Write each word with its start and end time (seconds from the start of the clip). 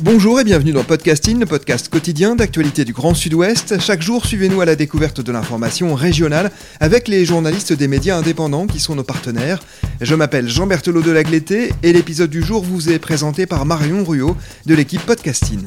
Bonjour 0.00 0.38
et 0.38 0.44
bienvenue 0.44 0.72
dans 0.72 0.84
Podcasting, 0.84 1.40
le 1.40 1.46
podcast 1.46 1.88
quotidien 1.88 2.36
d'actualité 2.36 2.84
du 2.84 2.92
Grand 2.92 3.14
Sud-Ouest. 3.14 3.80
Chaque 3.80 4.02
jour, 4.02 4.26
suivez-nous 4.26 4.60
à 4.60 4.66
la 4.66 4.76
découverte 4.76 5.22
de 5.22 5.32
l'information 5.32 5.94
régionale 5.94 6.50
avec 6.80 7.08
les 7.08 7.24
journalistes 7.24 7.72
des 7.72 7.88
médias 7.88 8.18
indépendants 8.18 8.66
qui 8.66 8.78
sont 8.78 8.94
nos 8.94 9.04
partenaires. 9.04 9.62
Je 10.02 10.14
m'appelle 10.14 10.50
Jean 10.50 10.66
Berthelot 10.66 11.00
de 11.00 11.10
Lagleté 11.10 11.72
et 11.82 11.94
l'épisode 11.94 12.28
du 12.28 12.42
jour 12.42 12.62
vous 12.62 12.90
est 12.90 12.98
présenté 12.98 13.46
par 13.46 13.64
Marion 13.64 14.04
Ruot 14.04 14.36
de 14.66 14.74
l'équipe 14.74 15.00
Podcasting. 15.00 15.60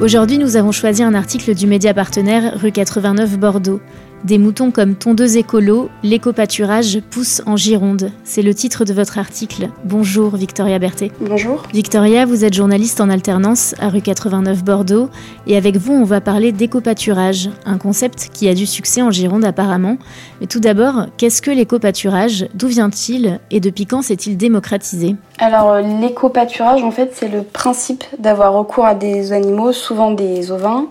Aujourd'hui, 0.00 0.38
nous 0.38 0.56
avons 0.56 0.72
choisi 0.72 1.02
un 1.02 1.12
article 1.12 1.54
du 1.54 1.66
média 1.66 1.92
partenaire 1.92 2.58
rue 2.58 2.72
89 2.72 3.38
Bordeaux. 3.38 3.82
Des 4.24 4.36
moutons 4.36 4.70
comme 4.70 4.96
tondeuse 4.96 5.38
écolo, 5.38 5.88
l'éco-pâturage 6.02 7.00
pousse 7.10 7.40
en 7.46 7.56
Gironde. 7.56 8.12
C'est 8.22 8.42
le 8.42 8.54
titre 8.54 8.84
de 8.84 8.92
votre 8.92 9.18
article. 9.18 9.70
Bonjour 9.84 10.36
Victoria 10.36 10.78
Berthet. 10.78 11.10
Bonjour. 11.22 11.62
Victoria, 11.72 12.26
vous 12.26 12.44
êtes 12.44 12.52
journaliste 12.52 13.00
en 13.00 13.08
alternance 13.08 13.74
à 13.80 13.88
rue 13.88 14.02
89 14.02 14.62
Bordeaux 14.62 15.08
et 15.46 15.56
avec 15.56 15.78
vous 15.78 15.94
on 15.94 16.04
va 16.04 16.20
parler 16.20 16.52
d'éco-pâturage, 16.52 17.48
un 17.64 17.78
concept 17.78 18.28
qui 18.30 18.46
a 18.50 18.54
du 18.54 18.66
succès 18.66 19.00
en 19.00 19.10
Gironde 19.10 19.46
apparemment. 19.46 19.96
Mais 20.42 20.46
tout 20.46 20.60
d'abord, 20.60 21.06
qu'est-ce 21.16 21.40
que 21.40 21.50
l'éco-pâturage? 21.50 22.46
D'où 22.52 22.66
vient-il? 22.66 23.40
Et 23.50 23.60
depuis 23.60 23.86
quand 23.86 24.02
s'est-il 24.02 24.36
démocratisé? 24.36 25.16
Alors 25.38 25.70
euh, 25.70 25.80
l'éco-pâturage 25.80 26.82
en 26.82 26.90
fait 26.90 27.12
c'est 27.14 27.28
le 27.28 27.42
principe 27.42 28.04
d'avoir 28.18 28.52
recours 28.52 28.84
à 28.84 28.94
des 28.94 29.32
animaux, 29.32 29.72
souvent 29.72 30.10
des 30.10 30.52
ovins, 30.52 30.88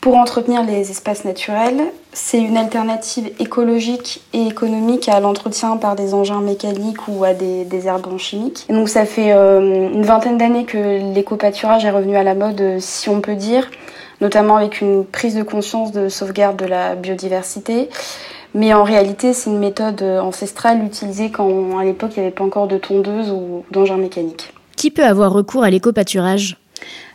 pour 0.00 0.16
entretenir 0.16 0.62
les 0.64 0.90
espaces 0.90 1.24
naturels. 1.24 1.82
C'est 2.12 2.40
une 2.40 2.56
alternative 2.56 3.30
écologique 3.38 4.22
et 4.32 4.46
économique 4.46 5.08
à 5.08 5.20
l'entretien 5.20 5.76
par 5.76 5.96
des 5.96 6.14
engins 6.14 6.40
mécaniques 6.40 7.08
ou 7.08 7.24
à 7.24 7.34
des, 7.34 7.64
des 7.64 7.86
herbes 7.86 8.18
chimiques. 8.18 8.66
Donc 8.68 8.88
ça 8.88 9.04
fait 9.04 9.32
euh, 9.32 9.90
une 9.92 10.04
vingtaine 10.04 10.38
d'années 10.38 10.64
que 10.64 11.12
l'éco-pâturage 11.14 11.84
est 11.84 11.90
revenu 11.90 12.16
à 12.16 12.22
la 12.22 12.34
mode, 12.34 12.78
si 12.78 13.08
on 13.08 13.20
peut 13.20 13.34
dire, 13.34 13.70
notamment 14.20 14.56
avec 14.56 14.80
une 14.80 15.04
prise 15.04 15.34
de 15.34 15.42
conscience 15.42 15.92
de 15.92 16.08
sauvegarde 16.08 16.56
de 16.56 16.66
la 16.66 16.94
biodiversité. 16.94 17.88
Mais 18.54 18.72
en 18.72 18.84
réalité, 18.84 19.34
c'est 19.34 19.50
une 19.50 19.58
méthode 19.58 20.02
ancestrale 20.02 20.82
utilisée 20.82 21.30
quand 21.30 21.78
à 21.78 21.84
l'époque 21.84 22.12
il 22.16 22.20
n'y 22.20 22.26
avait 22.26 22.34
pas 22.34 22.44
encore 22.44 22.66
de 22.66 22.78
tondeuse 22.78 23.30
ou 23.30 23.64
d'engins 23.70 23.98
mécaniques. 23.98 24.54
Qui 24.74 24.90
peut 24.90 25.04
avoir 25.04 25.32
recours 25.32 25.64
à 25.64 25.70
l'éco-pâturage? 25.70 26.56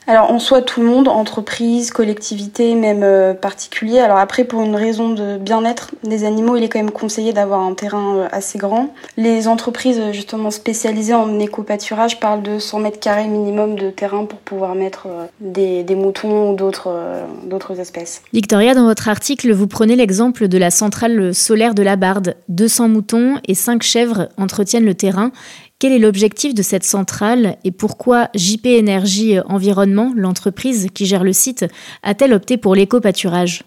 Alors 0.08 0.32
en 0.32 0.40
soi 0.40 0.62
tout 0.62 0.82
le 0.82 0.88
monde, 0.88 1.08
entreprise, 1.08 1.92
collectivité, 1.92 2.76
même 2.76 3.04
euh, 3.04 3.34
particulier. 3.34 4.00
Alors 4.00 4.18
après 4.18 4.44
pour 4.44 4.62
une 4.62 4.76
raison 4.76 5.10
de 5.10 5.38
bien-être 5.38 5.92
des 6.04 6.26
animaux, 6.26 6.58
il 6.58 6.64
est 6.64 6.70
quand 6.70 6.80
même 6.80 6.92
conseillé 6.92 7.34
d'avoir 7.34 7.62
un 7.62 7.74
terrain 7.74 8.18
euh, 8.18 8.28
assez 8.32 8.58
grand. 8.58 8.94
Les 9.18 9.48
entreprises 9.48 10.00
euh, 10.00 10.12
justement 10.12 10.52
spécialisées 10.52 11.14
en 11.14 11.40
éco-pâturage 11.40 12.20
parlent 12.20 12.44
de 12.44 12.60
100 12.60 12.80
mètres 12.80 13.00
carrés 13.00 13.28
minimum 13.28 13.76
de 13.76 13.90
terrain 13.90 14.26
pour 14.26 14.40
pouvoir 14.40 14.76
mettre 14.76 15.08
des, 15.40 15.84
des 15.84 15.96
moutons 15.96 16.52
ou 16.52 16.56
d'autres 16.56 17.80
espèces. 17.80 18.22
Victoria, 18.34 18.74
dans 18.74 18.86
votre 18.86 19.08
article, 19.08 19.52
vous 19.54 19.68
prenez 19.68 19.96
l'exemple 19.96 20.48
de 20.48 20.58
la 20.58 20.72
centrale 20.72 21.34
solaire 21.34 21.74
de 21.74 21.84
la 21.84 21.96
Barde. 21.96 22.36
200 22.50 22.90
moutons 22.90 23.36
et 23.48 23.56
5 23.56 23.82
chèvres 23.84 24.30
entretiennent 24.38 24.86
le 24.86 24.96
terrain. 24.96 25.32
Quel 25.80 25.92
est 25.92 26.00
l'objectif 26.00 26.54
de 26.54 26.62
cette 26.62 26.84
centrale 26.84 27.58
et 27.64 27.72
pourquoi 27.72 28.30
JP 28.36 28.66
Énergie 28.68 29.38
Environnement, 29.48 30.14
l'entreprise 30.16 30.88
qui 30.94 31.06
gère 31.06 31.24
le 31.24 31.34
site, 31.34 31.66
a-t-elle 32.04 32.34
opté 32.34 32.58
pour 32.58 32.74
l'éco-pâturage? 32.76 33.64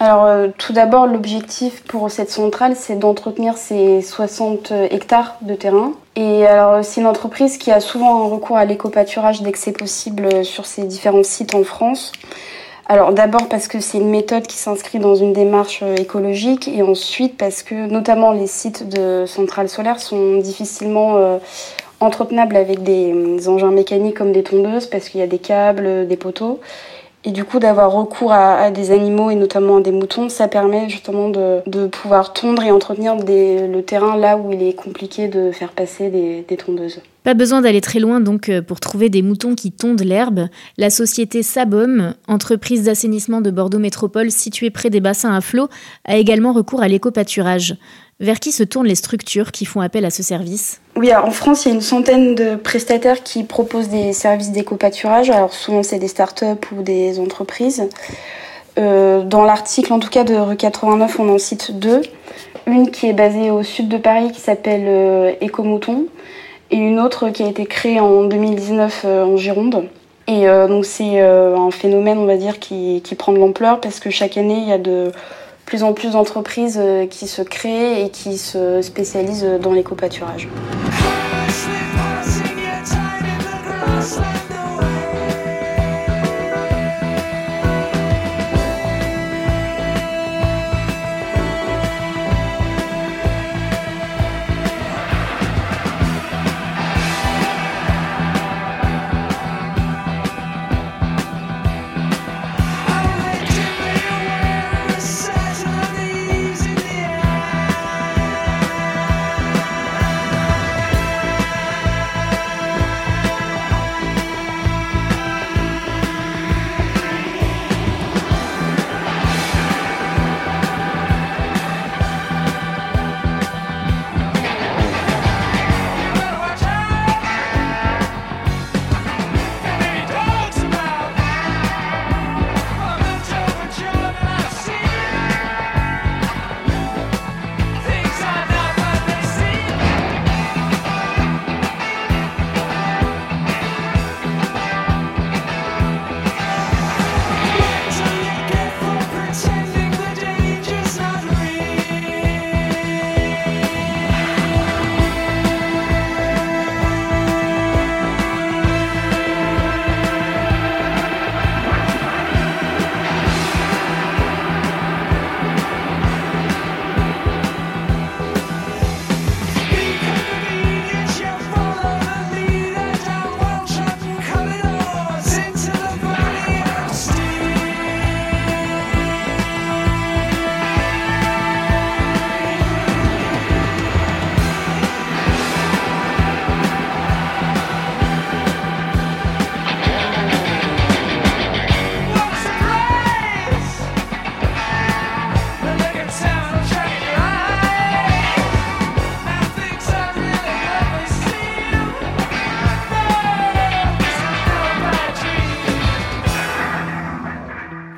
Alors 0.00 0.24
euh, 0.24 0.48
tout 0.58 0.72
d'abord, 0.72 1.06
l'objectif 1.06 1.82
pour 1.84 2.10
cette 2.10 2.30
centrale, 2.30 2.74
c'est 2.74 2.98
d'entretenir 2.98 3.56
ces 3.56 4.02
60 4.02 4.72
hectares 4.90 5.36
de 5.42 5.54
terrain. 5.54 5.92
Et 6.16 6.44
alors 6.46 6.84
c'est 6.84 7.00
une 7.00 7.06
entreprise 7.06 7.58
qui 7.58 7.70
a 7.70 7.80
souvent 7.80 8.24
un 8.24 8.28
recours 8.28 8.56
à 8.56 8.64
l'éco-pâturage 8.64 9.42
dès 9.42 9.52
que 9.52 9.58
c'est 9.58 9.76
possible 9.76 10.44
sur 10.44 10.66
ses 10.66 10.82
différents 10.84 11.22
sites 11.22 11.54
en 11.54 11.62
France. 11.62 12.12
Alors 12.86 13.14
d'abord 13.14 13.48
parce 13.48 13.66
que 13.66 13.80
c'est 13.80 13.96
une 13.96 14.10
méthode 14.10 14.46
qui 14.46 14.56
s'inscrit 14.56 14.98
dans 14.98 15.14
une 15.14 15.32
démarche 15.32 15.80
euh, 15.82 15.96
écologique 15.96 16.68
et 16.68 16.82
ensuite 16.82 17.38
parce 17.38 17.62
que 17.62 17.86
notamment 17.86 18.32
les 18.32 18.46
sites 18.46 18.86
de 18.88 19.24
centrales 19.26 19.70
solaires 19.70 20.00
sont 20.00 20.36
difficilement 20.36 21.16
euh, 21.16 21.38
entretenables 22.00 22.56
avec 22.56 22.82
des, 22.82 23.48
engins 23.48 23.70
mécaniques 23.70 24.18
comme 24.18 24.32
des 24.32 24.42
tondeuses 24.42 24.86
parce 24.86 25.08
qu'il 25.08 25.20
y 25.20 25.22
a 25.22 25.26
des 25.26 25.38
câbles, 25.38 26.06
des 26.06 26.16
poteaux. 26.16 26.60
Et 27.26 27.30
du 27.30 27.44
coup, 27.44 27.58
d'avoir 27.58 27.90
recours 27.90 28.32
à, 28.34 28.70
des 28.70 28.90
animaux 28.90 29.30
et 29.30 29.34
notamment 29.34 29.78
à 29.78 29.80
des 29.80 29.92
moutons, 29.92 30.28
ça 30.28 30.46
permet 30.46 30.90
justement 30.90 31.30
de, 31.30 31.86
pouvoir 31.86 32.34
tondre 32.34 32.62
et 32.62 32.70
entretenir 32.70 33.16
le 33.16 33.80
terrain 33.80 34.14
là 34.18 34.36
où 34.36 34.52
il 34.52 34.62
est 34.62 34.74
compliqué 34.74 35.28
de 35.28 35.50
faire 35.50 35.72
passer 35.72 36.10
des 36.10 36.56
tondeuses. 36.58 37.00
Pas 37.24 37.32
besoin 37.32 37.62
d'aller 37.62 37.80
très 37.80 38.00
loin 38.00 38.20
donc 38.20 38.50
euh, 38.50 38.60
pour 38.60 38.80
trouver 38.80 39.08
des 39.08 39.22
moutons 39.22 39.54
qui 39.54 39.72
tondent 39.72 40.02
l'herbe. 40.02 40.48
La 40.76 40.90
société 40.90 41.42
Sabom, 41.42 42.12
entreprise 42.28 42.84
d'assainissement 42.84 43.40
de 43.40 43.50
Bordeaux 43.50 43.78
Métropole 43.78 44.30
située 44.30 44.68
près 44.68 44.90
des 44.90 45.00
bassins 45.00 45.34
à 45.34 45.40
flot, 45.40 45.68
a 46.04 46.18
également 46.18 46.52
recours 46.52 46.82
à 46.82 46.88
l'éco-pâturage. 46.88 47.76
Vers 48.20 48.40
qui 48.40 48.52
se 48.52 48.62
tournent 48.62 48.86
les 48.86 48.94
structures 48.94 49.52
qui 49.52 49.64
font 49.64 49.80
appel 49.80 50.04
à 50.04 50.10
ce 50.10 50.22
service? 50.22 50.82
Oui, 50.96 51.14
en 51.14 51.30
France, 51.30 51.64
il 51.64 51.68
y 51.70 51.72
a 51.72 51.74
une 51.74 51.80
centaine 51.80 52.34
de 52.34 52.56
prestataires 52.56 53.22
qui 53.22 53.42
proposent 53.42 53.88
des 53.88 54.12
services 54.12 54.52
d'éco-pâturage. 54.52 55.30
Alors 55.30 55.54
souvent, 55.54 55.82
c'est 55.82 55.98
des 55.98 56.08
startups 56.08 56.44
ou 56.76 56.82
des 56.82 57.18
entreprises. 57.18 57.88
Euh, 58.78 59.22
dans 59.22 59.44
l'article, 59.44 59.94
en 59.94 59.98
tout 59.98 60.10
cas, 60.10 60.24
de 60.24 60.34
Rue 60.34 60.56
89, 60.56 61.18
on 61.18 61.28
en 61.30 61.38
cite 61.38 61.78
deux. 61.78 62.02
Une 62.66 62.90
qui 62.90 63.08
est 63.08 63.12
basée 63.14 63.50
au 63.50 63.62
sud 63.62 63.88
de 63.88 63.96
Paris, 63.96 64.30
qui 64.30 64.40
s'appelle 64.40 64.84
euh, 64.86 65.32
Écomouton, 65.40 66.06
et 66.70 66.76
une 66.76 67.00
autre 67.00 67.30
qui 67.30 67.42
a 67.42 67.48
été 67.48 67.66
créée 67.66 68.00
en 68.00 68.24
2019 68.24 69.02
euh, 69.04 69.24
en 69.24 69.36
Gironde. 69.36 69.88
Et 70.26 70.46
donc 70.46 70.86
c'est 70.86 71.20
un 71.20 71.70
phénomène, 71.70 72.16
on 72.16 72.24
va 72.24 72.38
dire, 72.38 72.58
qui, 72.58 73.02
qui 73.04 73.14
prend 73.14 73.34
de 73.34 73.38
l'ampleur 73.38 73.78
parce 73.78 74.00
que 74.00 74.08
chaque 74.08 74.38
année, 74.38 74.56
il 74.56 74.66
y 74.66 74.72
a 74.72 74.78
de 74.78 75.12
plus 75.66 75.82
en 75.82 75.92
plus 75.92 76.12
d'entreprises 76.12 76.78
euh, 76.80 77.06
qui 77.06 77.26
se 77.26 77.42
créent 77.42 78.04
et 78.04 78.10
qui 78.10 78.38
se 78.38 78.82
spécialisent 78.82 79.48
dans 79.60 79.72
l'éco-pâturage. 79.72 80.48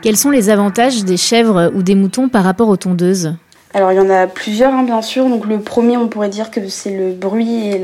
Quels 0.06 0.17
sont 0.17 0.31
les 0.31 0.50
avantages 0.50 1.05
des 1.05 1.17
chèvres 1.17 1.73
ou 1.75 1.82
des 1.82 1.97
moutons 1.97 2.29
par 2.29 2.44
rapport 2.44 2.69
aux 2.69 2.76
tondeuses 2.76 3.35
Alors 3.75 3.91
il 3.91 3.97
y 3.97 3.99
en 3.99 4.08
a 4.08 4.29
plusieurs 4.29 4.73
hein, 4.73 4.85
bien 4.85 5.03
sûr. 5.03 5.29
Donc 5.29 5.47
le 5.47 5.58
premier 5.58 5.97
on 5.97 6.06
pourrait 6.06 6.29
dire 6.29 6.53
que 6.53 6.69
c'est 6.69 6.97
le 6.97 7.11
bruit 7.11 7.67
et 7.67 7.82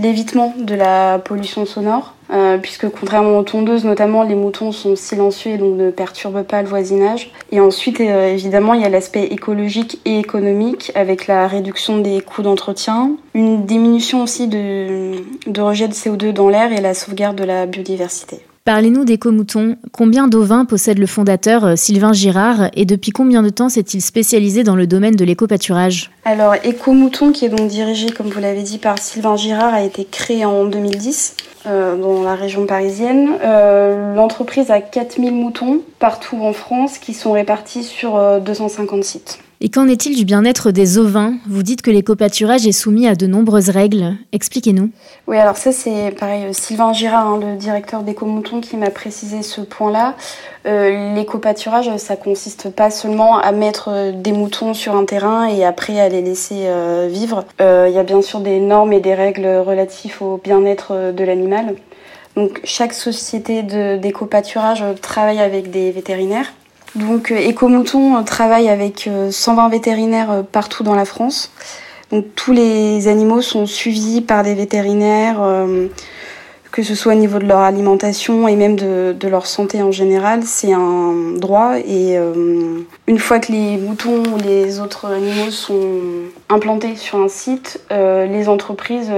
l'évitement 0.00 0.52
de 0.58 0.74
la 0.74 1.20
pollution 1.20 1.66
sonore. 1.66 2.14
Euh, 2.32 2.58
puisque 2.58 2.88
contrairement 2.88 3.38
aux 3.38 3.44
tondeuses 3.44 3.84
notamment, 3.84 4.24
les 4.24 4.34
moutons 4.34 4.72
sont 4.72 4.96
silencieux 4.96 5.52
et 5.52 5.58
donc 5.58 5.76
ne 5.76 5.92
perturbent 5.92 6.42
pas 6.42 6.62
le 6.62 6.68
voisinage. 6.68 7.30
Et 7.52 7.60
ensuite, 7.60 8.00
euh, 8.00 8.32
évidemment, 8.32 8.74
il 8.74 8.80
y 8.80 8.84
a 8.84 8.88
l'aspect 8.88 9.26
écologique 9.26 10.00
et 10.04 10.18
économique 10.18 10.90
avec 10.96 11.28
la 11.28 11.46
réduction 11.46 11.98
des 11.98 12.22
coûts 12.22 12.42
d'entretien, 12.42 13.12
une 13.34 13.66
diminution 13.66 14.24
aussi 14.24 14.48
de, 14.48 15.12
de 15.46 15.60
rejet 15.60 15.86
de 15.86 15.94
CO2 15.94 16.32
dans 16.32 16.48
l'air 16.48 16.72
et 16.72 16.80
la 16.80 16.92
sauvegarde 16.92 17.36
de 17.36 17.44
la 17.44 17.66
biodiversité. 17.66 18.40
Parlez-nous 18.70 19.04
d'éco-moutons. 19.04 19.78
Combien 19.90 20.28
d'ovins 20.28 20.64
possède 20.64 21.00
le 21.00 21.08
fondateur 21.08 21.64
euh, 21.64 21.74
Sylvain 21.74 22.12
Girard 22.12 22.70
et 22.74 22.84
depuis 22.84 23.10
combien 23.10 23.42
de 23.42 23.48
temps 23.48 23.68
s'est-il 23.68 24.00
spécialisé 24.00 24.62
dans 24.62 24.76
le 24.76 24.86
domaine 24.86 25.16
de 25.16 25.24
l'éco-pâturage? 25.24 26.12
Alors, 26.24 26.54
Éco-mouton, 26.54 27.32
qui 27.32 27.44
est 27.44 27.48
donc 27.48 27.66
dirigé, 27.66 28.10
comme 28.10 28.28
vous 28.28 28.38
l'avez 28.38 28.62
dit, 28.62 28.78
par 28.78 28.98
Sylvain 28.98 29.34
Girard, 29.34 29.74
a 29.74 29.82
été 29.82 30.04
créé 30.08 30.44
en 30.44 30.66
2010 30.66 31.34
euh, 31.66 31.96
dans 31.96 32.22
la 32.22 32.36
région 32.36 32.64
parisienne. 32.64 33.30
Euh, 33.42 34.14
l'entreprise 34.14 34.70
a 34.70 34.80
4000 34.80 35.34
moutons 35.34 35.80
partout 35.98 36.38
en 36.40 36.52
France 36.52 36.98
qui 36.98 37.12
sont 37.12 37.32
répartis 37.32 37.82
sur 37.82 38.40
250 38.40 39.02
sites. 39.02 39.40
Et 39.62 39.68
qu'en 39.68 39.88
est-il 39.88 40.16
du 40.16 40.24
bien-être 40.24 40.70
des 40.70 40.96
ovins? 40.96 41.34
Vous 41.46 41.62
dites 41.62 41.82
que 41.82 41.90
l'éco-pâturage 41.90 42.66
est 42.66 42.72
soumis 42.72 43.06
à 43.06 43.14
de 43.14 43.26
nombreuses 43.26 43.68
règles. 43.68 44.14
Expliquez-nous. 44.32 44.88
Oui, 45.26 45.36
alors 45.36 45.58
ça 45.58 45.70
c'est 45.70 46.12
pareil, 46.18 46.44
euh, 46.44 46.52
Sylvain 46.54 46.94
Girard, 46.94 47.26
hein, 47.26 47.38
le 47.38 47.56
directeur 47.56 48.02
d'éco-mouton, 48.02 48.62
qui 48.62 48.78
m'a 48.78 48.88
précisé 48.88 49.42
ce 49.42 49.60
point-là. 49.60 50.14
Euh, 50.64 51.14
l'éco-pâturage, 51.14 51.94
ça 51.98 52.16
consiste 52.16 52.70
pas 52.70 52.90
seulement 52.90 53.38
à 53.38 53.52
mettre 53.52 53.90
euh, 53.92 54.12
des 54.12 54.32
moutons 54.32 54.72
sur 54.72 54.96
un 54.96 55.04
terrain 55.04 55.46
et 55.46 55.62
après 55.62 56.00
à 56.00 56.08
les 56.08 56.22
laisser 56.22 56.66
vivre. 57.10 57.44
Il 57.58 57.92
y 57.92 57.98
a 57.98 58.02
bien 58.02 58.22
sûr 58.22 58.40
des 58.40 58.60
normes 58.60 58.94
et 58.94 59.00
des 59.00 59.14
règles 59.14 59.46
relatives 59.46 60.22
au 60.22 60.40
bien-être 60.42 61.12
de 61.12 61.24
l'animal. 61.24 61.74
Donc 62.34 62.60
chaque 62.64 62.94
société 62.94 63.62
d'éco-pâturage 63.62 64.82
travaille 65.02 65.40
avec 65.40 65.70
des 65.70 65.90
vétérinaires 65.90 66.50
donc 66.96 67.32
Ecomouton 67.32 68.16
euh, 68.16 68.22
travaille 68.22 68.68
avec 68.68 69.08
120 69.30 69.66
euh, 69.66 69.68
vétérinaires 69.68 70.30
euh, 70.30 70.42
partout 70.42 70.82
dans 70.82 70.94
la 70.94 71.04
France. 71.04 71.52
Donc 72.10 72.26
tous 72.34 72.52
les 72.52 73.06
animaux 73.06 73.40
sont 73.40 73.66
suivis 73.66 74.20
par 74.20 74.42
des 74.42 74.54
vétérinaires, 74.54 75.40
que 76.72 76.82
ce 76.82 76.96
soit 76.96 77.12
au 77.12 77.16
niveau 77.16 77.38
de 77.38 77.46
leur 77.46 77.60
alimentation 77.60 78.48
et 78.48 78.56
même 78.56 78.74
de, 78.74 79.28
leur 79.28 79.46
santé 79.46 79.80
en 79.80 79.92
général. 79.92 80.42
C'est 80.42 80.72
un 80.72 81.34
droit 81.36 81.78
et 81.78 82.16
une 83.06 83.18
fois 83.20 83.38
que 83.38 83.52
les 83.52 83.76
moutons 83.76 84.24
ou 84.24 84.38
les 84.44 84.80
autres 84.80 85.06
animaux 85.06 85.52
sont 85.52 86.00
implantés 86.48 86.96
sur 86.96 87.20
un 87.20 87.28
site, 87.28 87.80
les 87.90 88.48
entreprises 88.48 89.12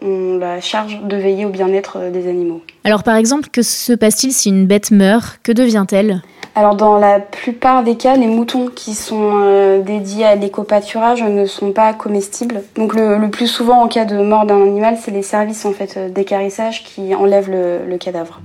ont 0.00 0.38
la 0.38 0.60
charge 0.60 1.00
de 1.02 1.16
veiller 1.16 1.44
au 1.44 1.50
bien-être 1.50 2.08
des 2.12 2.28
animaux. 2.28 2.62
Alors 2.84 3.02
par 3.02 3.16
exemple, 3.16 3.48
que 3.52 3.62
se 3.62 3.94
passe-t-il 3.94 4.32
si 4.32 4.48
une 4.48 4.68
bête 4.68 4.92
meurt? 4.92 5.40
Que 5.42 5.50
devient-elle? 5.50 6.22
Alors 6.54 6.76
dans 6.76 6.98
la 6.98 7.18
plupart 7.18 7.82
des 7.82 7.96
cas, 7.96 8.14
les 8.16 8.26
moutons 8.26 8.68
qui 8.68 8.94
sont 8.94 9.40
euh, 9.42 9.80
dédiés 9.80 10.26
à 10.26 10.34
l'éco-pâturage 10.34 11.22
ne 11.22 11.46
sont 11.46 11.72
pas 11.72 11.94
comestibles. 11.94 12.62
Donc 12.76 12.94
le, 12.94 13.26
plus 13.30 13.46
souvent 13.46 13.80
en 13.82 13.88
cas 13.88 14.04
de 14.04 14.18
mort 14.18 14.44
d'un 14.44 14.60
animal, 14.60 14.98
c'est 15.00 15.12
les 15.12 15.22
services 15.22 15.64
en 15.64 15.72
fait 15.72 15.96
euh, 15.96 16.10
d'écarissage 16.10 16.84
qui 16.84 17.14
enlèvent 17.14 17.50
le, 17.50 17.96
cadavre. 17.96 18.42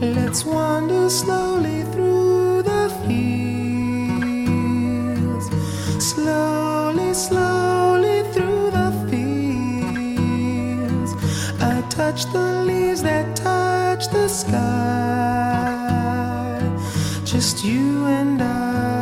Let's 0.00 0.46
wander 0.46 1.10
slowly 1.10 1.84
through 1.92 2.62
the 2.62 2.88
fields. 3.06 3.90
Slowly, 5.98 7.12
slowly 7.12 8.22
through 8.32 8.70
the 8.70 8.90
fields. 9.10 9.20
I 11.60 11.82
touch 11.90 12.24
the 12.32 12.64
leaves 12.64 13.02
that 13.02 13.36
touch 13.36 14.08
the 14.08 14.28
sky. 14.28 15.79
Just 17.30 17.62
you 17.62 18.06
and 18.06 18.42
I 18.42 18.99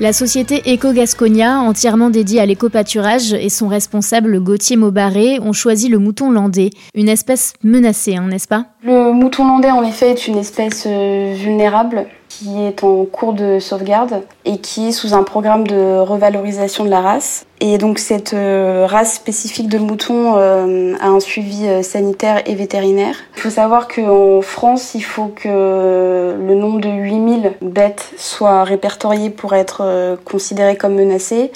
La 0.00 0.12
société 0.12 0.62
Eco-Gasconia, 0.64 1.58
entièrement 1.58 2.08
dédiée 2.08 2.38
à 2.38 2.46
l'éco-pâturage, 2.46 3.32
et 3.32 3.48
son 3.48 3.66
responsable 3.66 4.38
Gauthier 4.40 4.76
Maubaré 4.76 5.40
ont 5.40 5.52
choisi 5.52 5.88
le 5.88 5.98
mouton 5.98 6.30
landais, 6.30 6.70
une 6.94 7.08
espèce 7.08 7.54
menacée, 7.64 8.14
hein, 8.14 8.28
n'est-ce 8.28 8.46
pas? 8.46 8.66
Le 8.84 9.12
mouton 9.12 9.48
landais, 9.48 9.72
en 9.72 9.82
effet, 9.82 10.12
est 10.12 10.28
une 10.28 10.38
espèce 10.38 10.84
euh, 10.86 11.34
vulnérable 11.36 12.06
qui 12.38 12.62
est 12.62 12.84
en 12.84 13.04
cours 13.04 13.32
de 13.32 13.58
sauvegarde 13.58 14.22
et 14.44 14.58
qui 14.58 14.88
est 14.88 14.92
sous 14.92 15.14
un 15.14 15.24
programme 15.24 15.66
de 15.66 15.98
revalorisation 15.98 16.84
de 16.84 16.90
la 16.90 17.00
race. 17.00 17.46
Et 17.60 17.78
donc 17.78 17.98
cette 17.98 18.34
euh, 18.34 18.86
race 18.88 19.14
spécifique 19.14 19.68
de 19.68 19.78
mouton 19.78 20.36
euh, 20.36 20.94
a 21.00 21.08
un 21.08 21.18
suivi 21.18 21.66
euh, 21.66 21.82
sanitaire 21.82 22.42
et 22.46 22.54
vétérinaire. 22.54 23.16
Il 23.36 23.42
faut 23.42 23.50
savoir 23.50 23.88
qu'en 23.88 24.40
France, 24.40 24.94
il 24.94 25.02
faut 25.02 25.32
que 25.34 25.48
le 25.48 26.54
nombre 26.54 26.80
de 26.80 26.88
8000 26.88 27.54
bêtes 27.60 28.10
soit 28.16 28.62
répertorié 28.62 29.30
pour 29.30 29.54
être 29.54 30.16
considéré 30.24 30.76
comme 30.76 30.94
menacé. 30.94 31.50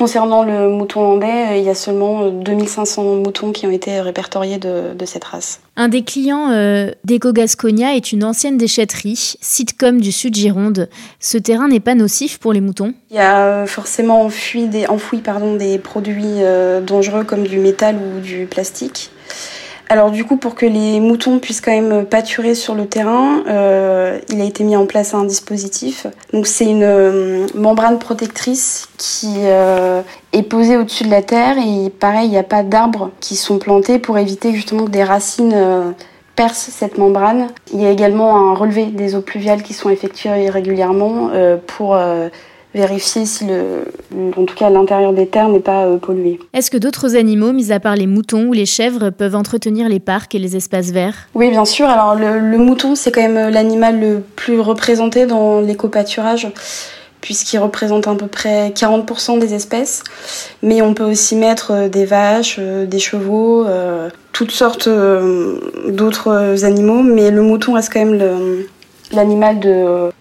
Concernant 0.00 0.44
le 0.44 0.70
mouton 0.70 1.02
landais, 1.02 1.48
euh, 1.50 1.56
il 1.58 1.62
y 1.62 1.68
a 1.68 1.74
seulement 1.74 2.30
2500 2.30 3.02
euh, 3.02 3.16
moutons 3.16 3.52
qui 3.52 3.66
ont 3.66 3.70
été 3.70 4.00
répertoriés 4.00 4.56
de, 4.56 4.94
cette 5.04 5.24
race. 5.24 5.60
Un 5.76 5.88
des 5.88 6.04
clients 6.04 6.50
euh, 6.52 6.90
d'Eco-Gasconia 7.04 7.94
est 7.94 8.10
une 8.10 8.24
ancienne 8.24 8.56
déchetterie, 8.56 9.34
Sitcom 9.42 10.00
du 10.00 10.10
sud 10.10 10.34
Gironde. 10.34 10.88
Ce 11.18 11.36
terrain 11.36 11.68
n'est 11.68 11.80
pas 11.80 11.94
nocif 11.94 12.38
pour 12.38 12.54
les 12.54 12.62
moutons 12.62 12.94
Il 13.10 13.16
y 13.16 13.20
a 13.20 13.66
forcément 13.66 14.22
enfoui 14.22 14.68
des, 14.68 14.86
enfoui, 14.86 15.18
pardon, 15.18 15.56
des 15.56 15.78
produits 15.78 16.38
dangereux 16.86 17.24
comme 17.24 17.46
du 17.46 17.58
métal 17.58 17.96
ou 17.96 18.20
du 18.20 18.46
plastique. 18.46 19.10
Alors 19.92 20.12
du 20.12 20.24
coup, 20.24 20.36
pour 20.36 20.54
que 20.54 20.66
les 20.66 21.00
moutons 21.00 21.40
puissent 21.40 21.60
quand 21.60 21.72
même 21.72 22.06
pâturer 22.06 22.54
sur 22.54 22.76
le 22.76 22.86
terrain, 22.86 23.42
euh, 23.48 24.20
il 24.28 24.40
a 24.40 24.44
été 24.44 24.62
mis 24.62 24.76
en 24.76 24.86
place 24.86 25.14
un 25.14 25.24
dispositif. 25.24 26.06
Donc 26.32 26.46
c'est 26.46 26.66
une 26.66 26.84
euh, 26.84 27.48
membrane 27.56 27.98
protectrice 27.98 28.88
qui 28.98 29.34
euh, 29.38 30.02
est 30.32 30.44
posée 30.44 30.76
au-dessus 30.76 31.02
de 31.02 31.10
la 31.10 31.22
terre 31.22 31.56
et 31.58 31.90
pareil, 31.90 32.26
il 32.26 32.30
n'y 32.30 32.38
a 32.38 32.44
pas 32.44 32.62
d'arbres 32.62 33.10
qui 33.18 33.34
sont 33.34 33.58
plantés 33.58 33.98
pour 33.98 34.16
éviter 34.16 34.54
justement 34.54 34.84
que 34.84 34.90
des 34.90 35.02
racines 35.02 35.56
percent 36.36 36.70
cette 36.70 36.96
membrane. 36.96 37.48
Il 37.74 37.82
y 37.82 37.86
a 37.86 37.90
également 37.90 38.36
un 38.36 38.54
relevé 38.54 38.86
des 38.86 39.16
eaux 39.16 39.22
pluviales 39.22 39.64
qui 39.64 39.74
sont 39.74 39.90
effectuées 39.90 40.50
régulièrement 40.50 41.30
pour 41.66 41.98
vérifier 42.74 43.26
si 43.26 43.46
le, 43.46 43.84
en 44.36 44.44
tout 44.44 44.54
cas 44.54 44.70
l'intérieur 44.70 45.12
des 45.12 45.26
terres 45.26 45.48
n'est 45.48 45.60
pas 45.60 45.86
euh, 45.86 45.96
pollué. 45.96 46.38
Est-ce 46.52 46.70
que 46.70 46.76
d'autres 46.76 47.16
animaux, 47.16 47.52
mis 47.52 47.72
à 47.72 47.80
part 47.80 47.96
les 47.96 48.06
moutons 48.06 48.46
ou 48.46 48.52
les 48.52 48.66
chèvres, 48.66 49.10
peuvent 49.10 49.34
entretenir 49.34 49.88
les 49.88 50.00
parcs 50.00 50.34
et 50.34 50.38
les 50.38 50.56
espaces 50.56 50.90
verts? 50.90 51.28
Oui, 51.34 51.50
bien 51.50 51.64
sûr. 51.64 51.88
Alors 51.88 52.14
le, 52.14 52.58
mouton, 52.58 52.94
c'est 52.94 53.10
quand 53.10 53.22
même 53.22 53.36
euh, 53.36 53.50
l'animal 53.50 54.00
le 54.00 54.22
plus 54.36 54.60
représenté 54.60 55.26
dans 55.26 55.60
l'éco-pâturage 55.60 56.48
puisqu'il 57.20 57.58
représente 57.58 58.08
à 58.08 58.14
peu 58.14 58.28
près 58.28 58.70
40% 58.70 59.38
des 59.38 59.52
espèces. 59.52 60.02
Mais 60.62 60.80
on 60.80 60.94
peut 60.94 61.04
aussi 61.04 61.36
mettre 61.36 61.72
euh, 61.72 61.88
des 61.88 62.06
vaches, 62.06 62.58
des 62.58 62.98
chevaux, 62.98 63.66
toutes 64.32 64.52
sortes 64.52 64.88
d'autres 65.88 66.64
animaux. 66.64 67.02
Mais 67.02 67.30
le 67.30 67.42
mouton 67.42 67.74
reste 67.74 67.92
quand 67.92 68.04
même 68.04 68.64
l'animal 69.12 69.60
de 69.60 70.10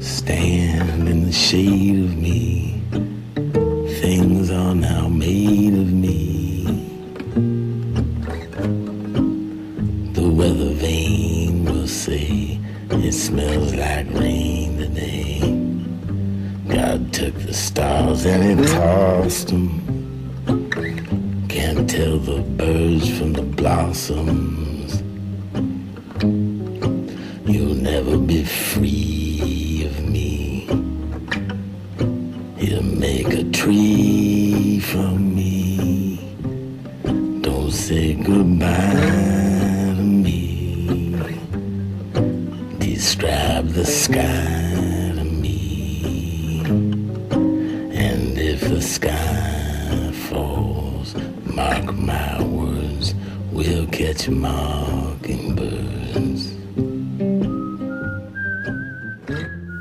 Stand 0.00 1.08
in 1.08 1.24
the 1.26 1.32
shade 1.32 2.04
of 2.04 2.16
me. 2.16 2.82
Things 4.00 4.50
are 4.50 4.74
now 4.74 5.08
made 5.08 5.74
of 5.74 5.92
me. 5.92 6.64
The 10.14 10.28
weather 10.28 10.72
vane 10.74 11.64
will 11.64 11.86
say 11.86 12.58
it 12.90 13.12
smells 13.12 13.74
like 13.74 14.08
rain 14.14 14.78
today. 14.78 15.40
God 16.68 17.12
took 17.12 17.34
the 17.34 17.54
stars 17.54 18.26
and 18.26 18.60
it 18.60 18.68
tossed 18.68 19.48
them 19.48 19.80
Can't 21.48 21.88
tell 21.88 22.18
the 22.18 22.40
birds 22.42 23.18
from 23.18 23.32
the 23.34 23.42
blossoms. 23.42 24.49
Free 28.50 28.89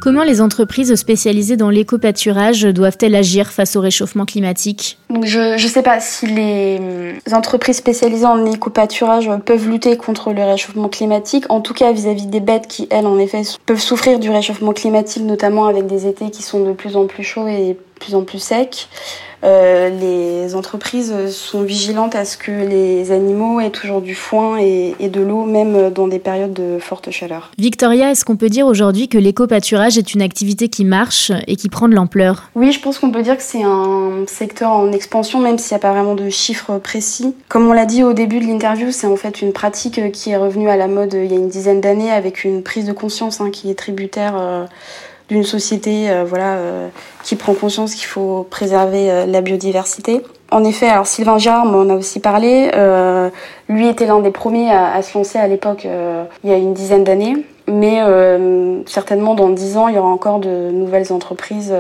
Comment 0.10 0.24
les 0.24 0.42
entreprises 0.42 0.96
spécialisées 0.96 1.56
dans 1.56 1.70
l'éco-pâturage 1.70 2.64
doivent-elles 2.64 3.14
agir 3.14 3.52
face 3.52 3.76
au 3.76 3.80
réchauffement 3.80 4.26
climatique? 4.26 4.98
Je 5.22 5.54
ne 5.54 5.70
sais 5.70 5.84
pas 5.84 6.00
si 6.00 6.26
les 6.26 6.80
entreprises 7.32 7.78
spécialisées 7.78 8.26
en 8.26 8.44
éco-pâturage 8.44 9.30
peuvent 9.46 9.70
lutter 9.70 9.98
contre 9.98 10.34
le 10.34 10.44
réchauffement 10.44 10.90
climatique. 10.90 11.46
En 11.50 11.62
tout 11.62 11.76
cas, 11.76 11.92
vis-à-vis 11.92 12.26
des 12.26 12.40
bêtes 12.40 12.66
qui, 12.66 12.88
elles, 12.90 13.06
en 13.06 13.20
effet, 13.20 13.44
peuvent 13.68 13.80
souffrir 13.80 14.18
du 14.18 14.32
réchauffement 14.32 14.74
climatique, 14.74 15.22
notamment 15.22 15.68
avec 15.68 15.86
des 15.86 16.08
étés 16.08 16.32
qui 16.32 16.42
sont 16.42 16.66
de 16.66 16.74
plus 16.74 16.96
en 16.96 17.06
plus 17.06 17.24
chauds 17.24 17.48
et 17.48 17.78
de 18.00 18.06
plus 18.06 18.16
en 18.16 18.24
plus 18.24 18.40
secs. 18.40 18.88
Euh, 19.44 19.90
les 19.90 20.56
entreprises 20.56 21.14
sont 21.30 21.62
vigilantes 21.62 22.16
à 22.16 22.26
ce 22.26 22.38
que 22.38 22.52
les 22.52 23.12
animaux 23.12 23.60
aient 23.62 23.70
toujours 23.70 24.02
du 24.02 24.14
foin 24.14 24.58
et, 24.58 24.96
de 25.00 25.22
l'eau, 25.22 25.46
même 25.46 25.92
dans 25.92 26.08
des 26.08 26.20
périodes 26.20 26.54
de 26.54 26.78
forte 26.80 27.10
chaleur. 27.12 27.52
Victoria, 27.58 28.12
est-ce 28.12 28.26
qu'on 28.26 28.36
peut 28.36 28.50
dire 28.50 28.68
aujourd'hui 28.68 29.08
que 29.08 29.18
l'éco-pâturage 29.18 29.98
est 29.98 30.14
une 30.14 30.22
activité 30.22 30.68
qui 30.68 30.84
marche 30.84 31.32
et 31.48 31.56
qui 31.56 31.70
prend 31.70 31.88
de 31.88 31.96
l'ampleur? 31.96 32.50
Oui, 32.56 32.72
je 32.72 32.82
pense 32.82 33.00
qu'on 33.00 33.12
peut 33.12 33.22
dire 33.22 33.38
que 33.38 33.44
c'est 33.44 33.64
un 33.64 34.26
secteur 34.28 34.72
en 34.72 34.92
expansion, 34.92 35.40
même 35.40 35.58
s'il 35.58 35.74
n'y 35.74 35.80
a 35.80 35.82
pas 35.82 35.94
vraiment 35.94 36.16
de 36.16 36.30
chiffres 36.30 36.78
précis. 36.78 37.34
Comme 37.48 37.68
on 37.68 37.74
l'a 37.74 37.86
dit 37.86 38.04
au 38.04 38.14
début 38.14 38.40
de 38.40 38.46
l'interview, 38.46 38.92
c'est 38.92 39.08
en 39.08 39.16
fait 39.16 39.42
une 39.42 39.54
pratique 39.54 40.12
qui 40.12 40.32
est 40.32 40.38
revenue 40.38 40.70
à 40.70 40.76
la 40.76 40.88
mode 40.88 41.14
il 41.14 41.32
y 41.32 41.36
a 41.36 41.40
une 41.40 41.50
dizaine 41.50 41.80
d'années 41.80 42.12
avec 42.12 42.44
une 42.44 42.62
prise 42.62 42.86
de 42.86 42.94
conscience 42.94 43.40
hein, 43.40 43.52
qui 43.52 43.70
est 43.70 43.76
tributaire. 43.76 44.34
Euh, 44.38 44.66
d'une 45.30 45.44
société 45.44 46.10
euh, 46.10 46.24
voilà, 46.28 46.56
euh, 46.56 46.88
qui 47.24 47.36
prend 47.36 47.54
conscience 47.54 47.96
qu'il 47.96 48.08
faut 48.08 48.46
préserver 48.50 49.10
euh, 49.10 49.26
la 49.26 49.42
biodiversité. 49.42 50.22
En 50.52 50.64
effet, 50.64 50.88
alors 50.88 51.06
Sylvain 51.06 51.38
Girard 51.38 51.66
on 51.68 51.82
en 51.82 51.90
a 51.90 51.96
aussi 51.96 52.20
parlé. 52.20 52.72
lui 53.70 53.88
était 53.88 54.08
l'un 54.08 54.20
des 54.20 54.32
premiers 54.32 54.72
à, 54.72 55.00
se 55.04 55.16
lancer 55.16 55.38
à 55.38 55.48
l'époque, 55.48 55.88
il 56.44 56.50
y 56.50 56.54
a 56.54 56.58
une 56.58 56.74
dizaine 56.74 57.04
d'années. 57.04 57.36
Mais 57.68 58.02
certainement 58.88 59.36
dans 59.36 59.50
dix 59.50 59.78
ans, 59.78 59.90
il 59.90 59.94
y 59.94 60.00
aura 60.00 60.10
encore 60.10 60.40
de 60.40 60.72
nouvelles 60.72 61.14
entreprises 61.14 61.72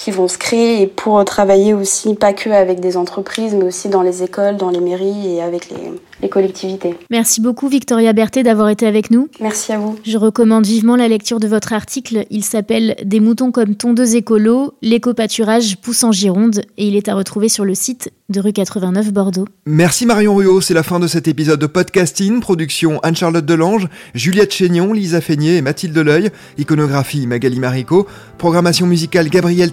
qui 0.00 0.10
vont 0.12 0.28
se 0.28 0.38
créer 0.38 0.80
et 0.80 0.86
pour 0.86 1.22
travailler 1.26 1.74
aussi 1.74 2.14
pas 2.14 2.32
que 2.32 2.48
avec 2.48 2.80
des 2.80 2.96
entreprises 2.96 3.54
mais 3.54 3.64
aussi 3.64 3.90
dans 3.90 4.00
les 4.00 4.22
écoles, 4.22 4.56
dans 4.56 4.70
les 4.70 4.80
mairies 4.80 5.34
et 5.34 5.42
avec 5.42 5.68
les, 5.68 6.28
collectivités. 6.30 6.94
Merci 7.10 7.40
beaucoup 7.40 7.68
Victoria 7.68 8.12
Berthet 8.12 8.42
d'avoir 8.42 8.68
été 8.68 8.86
avec 8.86 9.10
nous. 9.10 9.28
Merci 9.40 9.72
à 9.72 9.78
vous. 9.78 9.96
Je 10.04 10.16
recommande 10.16 10.66
vivement 10.66 10.96
la 10.96 11.08
lecture 11.08 11.40
de 11.40 11.48
votre 11.48 11.72
article. 11.72 12.24
Il 12.30 12.44
s'appelle 12.44 12.94
Des 13.04 13.20
moutons 13.20 13.52
comme 13.52 13.74
tondeuse 13.74 14.14
écolo, 14.14 14.74
l'éco-pâturage 14.80 15.78
pousse 15.78 16.04
en 16.04 16.12
Gironde 16.12 16.62
et 16.76 16.86
il 16.86 16.94
est 16.94 17.08
à 17.08 17.14
retrouver 17.14 17.48
sur 17.48 17.64
le 17.64 17.74
site 17.74 18.10
de 18.30 18.40
rue 18.40 18.52
89 18.52 19.12
Bordeaux. 19.12 19.46
Merci 19.66 20.06
Marion 20.06 20.34
Ruot, 20.36 20.60
c'est 20.60 20.74
la 20.74 20.82
fin 20.82 21.00
de 21.00 21.08
cet 21.08 21.26
épisode 21.26 21.58
de 21.58 21.66
podcasting, 21.66 22.40
production 22.40 23.00
Anne-Charlotte 23.02 23.44
Delange, 23.44 23.88
Juliette 24.14 24.52
Chénion, 24.52 24.92
Lisa 24.92 25.20
Feignet 25.20 25.56
et 25.56 25.62
Mathilde 25.62 25.98
Leuil, 25.98 26.30
iconographie 26.56 27.26
Magali 27.26 27.58
Marico, 27.58 28.06
programmation 28.38 28.86
musicale 28.86 29.28
Gabriel 29.28 29.72